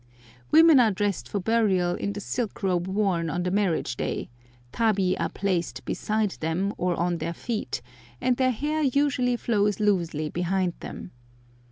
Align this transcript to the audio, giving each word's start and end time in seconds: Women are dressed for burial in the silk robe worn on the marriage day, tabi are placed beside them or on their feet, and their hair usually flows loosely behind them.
Women 0.49 0.79
are 0.79 0.89
dressed 0.89 1.29
for 1.29 1.39
burial 1.39 1.93
in 1.93 2.13
the 2.13 2.19
silk 2.19 2.63
robe 2.63 2.87
worn 2.87 3.29
on 3.29 3.43
the 3.43 3.51
marriage 3.51 3.95
day, 3.97 4.31
tabi 4.71 5.15
are 5.19 5.29
placed 5.29 5.85
beside 5.85 6.31
them 6.39 6.73
or 6.75 6.95
on 6.95 7.19
their 7.19 7.35
feet, 7.35 7.83
and 8.19 8.35
their 8.35 8.49
hair 8.49 8.81
usually 8.81 9.35
flows 9.35 9.79
loosely 9.79 10.27
behind 10.27 10.73
them. 10.79 11.11